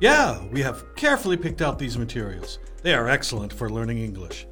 [0.00, 2.58] Yeah, we have carefully picked out these materials.
[2.82, 4.46] They are excellent for learning English.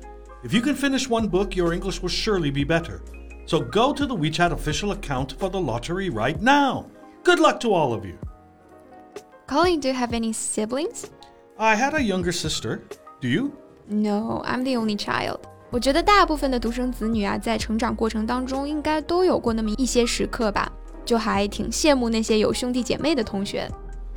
[0.45, 3.03] If you can finish one book, your English will surely be better.
[3.47, 6.87] So go to the WeChat official account for the lottery right now.
[7.25, 8.19] Good luck to all of you.
[9.47, 11.11] Colin, do you have any siblings?
[11.59, 12.83] I had a younger sister.
[13.21, 13.53] Do you?
[13.89, 15.41] No, I'm the only child.
[15.71, 20.71] 我觉得大部分的独生子女啊，在成长过程当中应该都有过那么一些时刻吧，
[21.05, 23.71] 就还挺羡慕那些有兄弟姐妹的同学。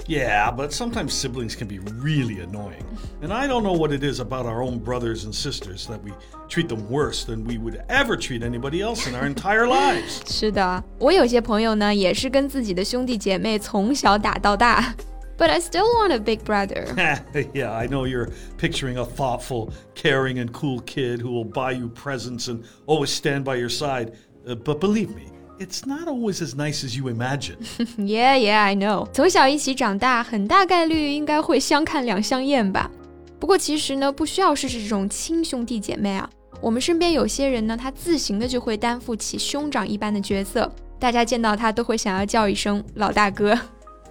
[0.07, 2.85] Yeah, but sometimes siblings can be really annoying.
[3.23, 6.11] And I don't know what it is about our own brothers and sisters that we
[6.47, 10.22] treat them worse than we would ever treat anybody else in our entire lives.
[10.28, 14.94] 是的，我有些朋友呢，也是跟自己的兄弟姐妹从小打到大。
[15.38, 16.86] but I still want a big brother.
[17.53, 21.89] yeah, I know you're picturing a thoughtful, caring, and cool kid who will buy you
[21.89, 24.14] presents and always stand by your side.
[24.47, 27.56] Uh, but believe me, it's not always as nice as you imagine.
[27.98, 29.06] yeah, yeah, I know.
[29.12, 32.91] 从小一起长大，很大概率应该会相看两相厌吧。
[33.39, 36.28] 不过其实呢，不需要是这种亲兄弟姐妹啊。
[36.61, 43.58] 我们身边有些人呢，他自行的就会担负起兄长一般的角色，大家见到他都会想要叫一声老大哥。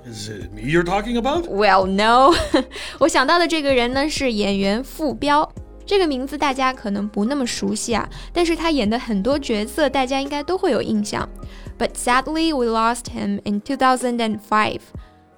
[0.05, 1.45] is it me you're talking about?
[1.47, 2.33] Well, no.
[2.99, 5.51] 我想到的这个人呢是演员傅彪。
[5.88, 11.28] 这个名字大家可能不那么熟悉啊，但是他演的很多角色大家应该都会有印象。
[11.78, 14.80] But sadly, we lost him in 2005.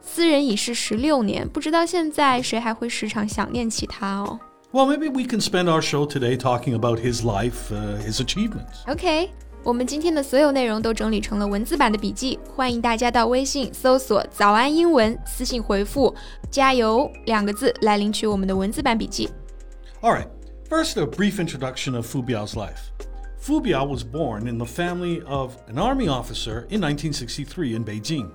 [0.00, 4.38] 私人已逝十六年，不知道现在谁还会时常想念起他哦。
[4.72, 8.84] Well, maybe we can spend our show today talking about his life, uh, his achievements.
[8.86, 9.30] Okay.
[9.64, 16.14] 我们今天的所有内容都整理成了文字版的笔记，欢迎大家到微信搜索“早安英文”，私信回复“
[16.52, 19.28] 加油”两个字来领取我们的文字版笔记。
[20.02, 20.28] All right,
[20.70, 22.90] first a brief introduction of Fu Biao's life.
[23.38, 28.30] Fu Biao was born in the family of an army officer in 1963 in Beijing.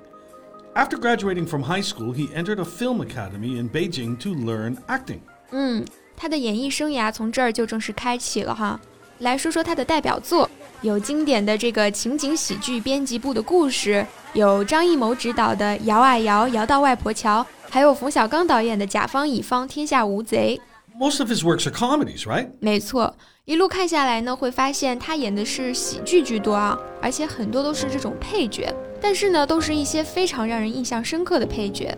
[0.73, 5.19] After graduating from high school, he entered a film academy in Beijing to learn acting.
[5.51, 5.85] 嗯，
[6.15, 8.79] 他的演艺生涯从这儿就正式开启了哈。
[9.19, 10.49] 来说说他的代表作。
[10.81, 14.03] 有经典的这个情景喜剧编辑部的故事，
[14.33, 20.59] 有张艺谋执导的《摇啊摇，摇到外婆桥》，还有冯小刚导演的《甲方乙方天下无贼》。
[20.99, 22.49] Most of his works are comedies, right?
[22.59, 31.97] 没错，一路看下来呢，会发现他演的是喜剧居多啊，而且很多都是这种配角，但是呢，都是一些非常让人印象深刻的配角。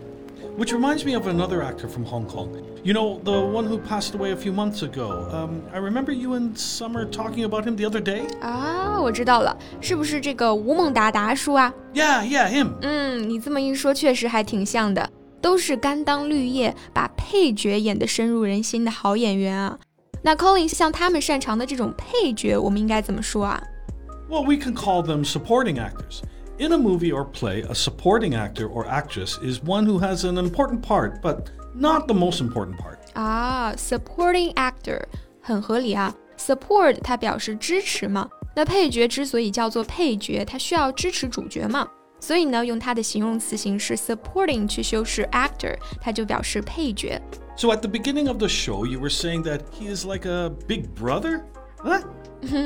[0.56, 2.48] Which reminds me of another actor from Hong Kong.
[2.84, 5.26] You know, the one who passed away a few months ago.
[5.32, 8.22] Um, I remember you and Summer talking about him the other day.
[8.40, 11.74] 啊，我知道了，是不是这个吴孟达达叔啊？
[11.92, 12.74] Yeah, yeah, him.
[12.82, 15.10] 嗯，你这么一说，确实还挺像的，
[15.41, 19.77] 都是甘当绿叶，把配角演得深入人心的好演员啊。
[20.21, 23.61] 那 Colin 像他们擅长的这种配角，我们应该怎么说啊
[24.29, 26.21] ？Well, we can call them supporting actors.
[26.57, 30.35] In a movie or play, a supporting actor or actress is one who has an
[30.35, 32.97] important part, but not the most important part.
[33.13, 35.01] 啊，supporting actor
[35.41, 36.13] 很合理啊。
[36.37, 41.87] Support 它表示支持嘛，那配角之所以叫做配角，它需要支持主角嘛，
[42.20, 47.20] 所以呢，用它的形容词形式 supporting 去修饰 actor，它就表示配角。
[47.56, 50.88] So at the beginning of the show, you were saying that he is like a big
[50.94, 51.42] brother.
[51.82, 52.04] What?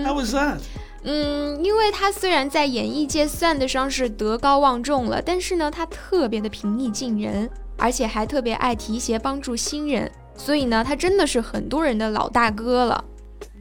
[0.05, 0.61] How was that?
[1.03, 13.05] 嗯，因为他虽然在演艺界算得上是德高望重了，但是呢，他特别的平易近人，而且还特别爱提携帮助新人，所以呢，他真的是很多人的老大哥了。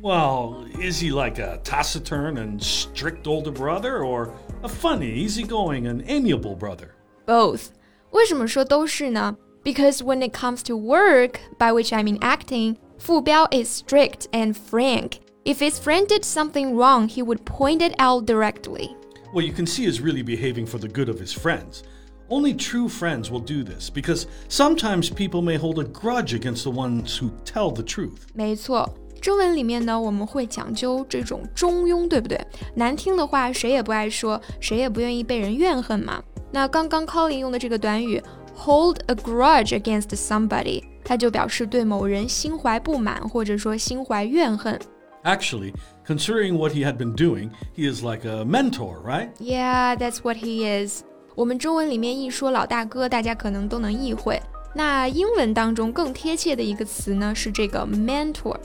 [0.02, 4.30] Well, is he like a taciturn and strict older brother, or
[4.64, 6.92] a funny, easygoing and amiable brother?
[7.26, 7.70] Both.
[8.12, 9.38] 为什么说都是呢？
[9.64, 14.56] Because when it comes to work, by which I mean acting, Fu Biao is strict and
[14.56, 15.20] frank.
[15.44, 18.96] If his friend did something wrong, he would point it out directly.
[19.34, 21.84] Well, you can see he's really behaving for the good of his friends.
[22.30, 26.72] Only true friends will do this because sometimes people may hold a grudge against the
[26.72, 28.28] ones who tell the truth.
[28.34, 32.40] 没错， 中文里面呢，我们会讲究这种中庸，对不对？
[32.76, 36.24] 难听的话谁也不爱说，谁也不愿意被人怨恨嘛。
[36.52, 38.22] 那刚刚 Colin 用的这个短语
[38.56, 44.80] hold a grudge against somebody，它就表示对某人心怀不满，或者说心怀怨恨。
[45.24, 45.74] Actually,
[46.06, 49.30] considering what he had been doing, he is like a mentor, right?
[49.40, 51.02] Yeah, that's what he is.
[51.36, 54.42] 我们中文里面一说老大哥，大家可能都能意会。
[54.74, 58.56] 那英文当中更贴切的一个词呢是这个 mentor。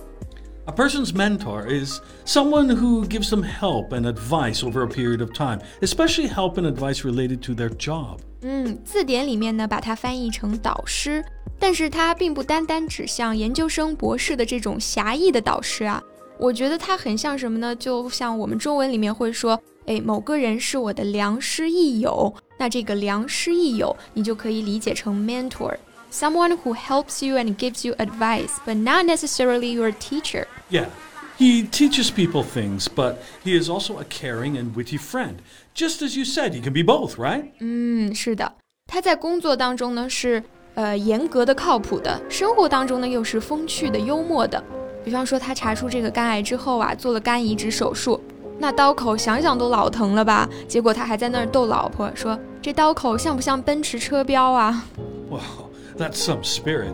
[0.66, 5.32] A person's mentor is someone who gives them help and advice over a period of
[5.32, 8.18] time, especially help and advice related to their job.
[8.42, 11.24] 嗯，字典里面呢把它翻译成导师，
[11.58, 16.00] 但是它并不单单指向研究生、博士的这种狭义的导师啊。
[16.38, 17.74] 我觉得它很像什么呢？
[17.74, 25.76] 就像我们中文里面会说，哎，某个人是我的良师益友，那这个良师益友你就可以理解成 mentor。
[26.10, 30.46] someone who helps you and gives you advice, but not necessarily your teacher.
[30.68, 30.86] Yeah.
[31.38, 35.36] He teaches people things, but he is also a caring and witty friend.
[35.74, 37.46] Just as you said, he can be both, right?
[37.58, 38.52] 嗯，是的。
[38.86, 40.42] 他在工作当中呢是
[40.74, 44.62] 呃严格的、靠谱的，生活当中呢又是风趣的、幽默的。
[45.04, 48.22] 比方说，他查出这个肝癌之后啊，做了肝移植手术，
[48.58, 50.48] 那刀口想想都老疼了吧？
[50.68, 54.84] 结果他还在那儿逗老婆说：“这刀口像不像奔驰车标啊？”
[55.28, 55.40] Wow.
[55.97, 56.93] That's some spirit.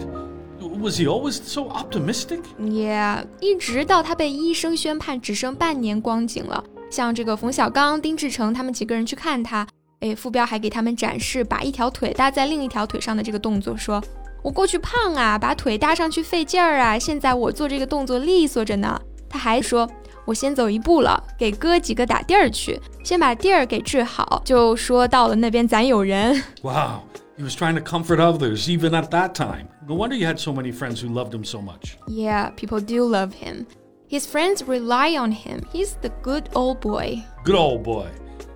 [0.59, 2.39] Was he always so optimistic?
[2.59, 6.63] Yeah，一直到他被医生宣判只剩半年光景了。
[6.89, 9.67] 像这个冯小刚、丁志成他们几个人去看他，
[9.99, 14.01] 哎，傅彪还给他们展示把一条腿搭在另一条腿上的这个动作，说
[14.43, 19.89] ：“我过去胖啊，把腿搭上去费劲儿啊，现在我做这个动作利索着呢。”他还说
[20.25, 26.43] ：“我先走一步了，给哥几个打地儿去，先把地儿给治好。”就说到了那边咱有人。
[26.61, 27.01] Wow.
[27.36, 29.68] He was trying to comfort others even at that time.
[29.88, 31.98] No wonder you had so many friends who loved him so much.
[32.08, 33.66] Yeah, people do love him.
[34.08, 35.60] His friends rely on him.
[35.72, 37.24] He's the good old boy.
[37.44, 38.08] Good old boy.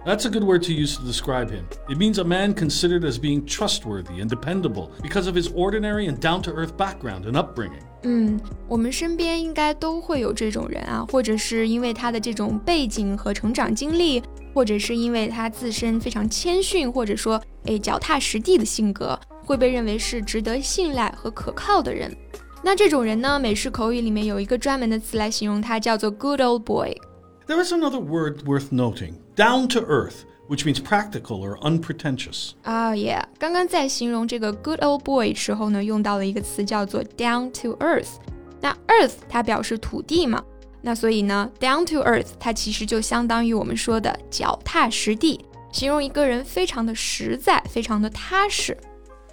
[0.04, 1.68] That's a good word to use to describe him.
[1.88, 6.18] It means a man considered as being trustworthy and dependable because of his ordinary and
[6.18, 7.82] down to earth background and upbringing.
[8.02, 14.20] 嗯，我们身边应该都会有这种人啊，或者是因为他的这种背景和成长经历，
[14.54, 22.14] 或者是因为他自身非常谦逊，或者说诶脚踏实地的性格，会被认为是值得信赖和可靠的人。
[22.62, 30.24] 那这种人呢，美式口语里面有一个专门的词来形容他，叫做 good old boy。There is another word worth noting: down to earth.
[30.52, 32.50] which means practical or unpretentious.
[32.62, 38.16] 啊、oh,，yeah，刚刚在形容这个 good old boy 时候呢，用到了一个词叫做 down to earth。
[38.60, 40.44] 那 earth 它表示土地嘛，
[40.86, 48.76] 那所以呢，down to earth 它其实就相当于我们说的脚踏实地，形容一个人非常的实在，非常的踏实。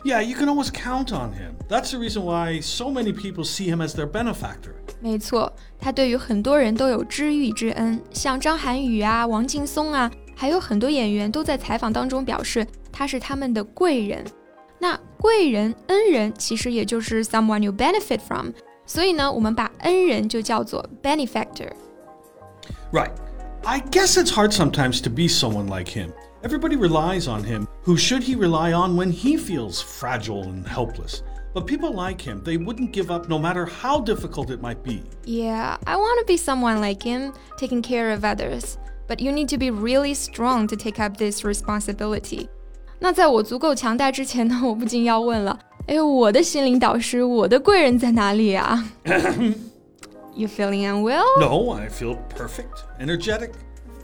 [0.03, 1.55] Yeah, you can always count on him.
[1.67, 4.71] That's the reason why so many people see him as their benefactor.
[5.01, 14.23] 没错，他对于很多人都有知遇之恩，像张涵予啊、王劲松啊，还有很多演员都在采访当中表示他是他们的贵人。
[14.77, 18.51] 那贵人、恩人其实也就是 someone you benefit from，
[18.85, 23.11] 所以呢，我们把恩人就叫做 benefactor。Right.
[23.63, 26.11] I guess it's hard sometimes to be someone like him.
[26.41, 27.67] Everybody relies on him.
[27.83, 31.21] Who should he rely on when he feels fragile and helpless?
[31.53, 35.03] But people like him, they wouldn't give up no matter how difficult it might be.
[35.25, 38.77] Yeah, I want to be someone like him, taking care of others.
[39.07, 42.47] But you need to be really strong to take up this responsibility.
[42.99, 48.84] 那在我足够强大之前呢，我不禁要问了： 哎，我的心灵导师，我的贵人在哪里啊？
[50.36, 51.22] You feeling unwell?
[51.38, 53.50] No, I feel perfect, energetic,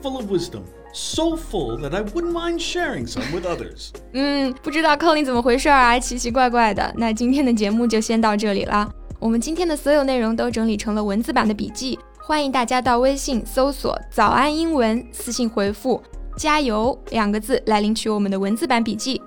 [0.01, 0.63] full of wisdom.
[0.93, 3.91] So full that I wouldn't mind sharing some with others.
[4.13, 6.93] 嗯，不知道扣你怎么回事啊，奇奇怪怪的。
[6.97, 8.89] 那今天的节目就先到这里啦。
[9.19, 11.99] 我们今天的所有内容都整理成了文字版的笔记。
[12.19, 16.01] 欢迎大家到微信搜索“早安英文”，私信回复
[16.39, 19.21] “加油”两个字来领取我们的文字版笔记。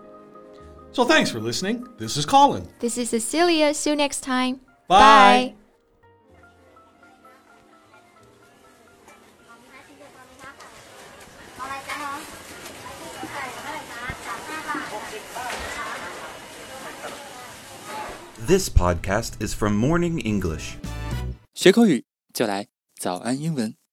[0.93, 1.87] So thanks for listening.
[1.99, 2.67] This is Colin.
[2.81, 3.73] This is Cecilia.
[3.75, 4.61] See you next time.
[4.88, 5.55] Bye.
[18.47, 20.78] ，This podcast is from Morning English.
[21.55, 23.78] 学口语就来早安英文。